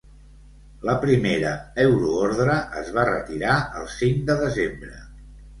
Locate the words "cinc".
4.01-4.25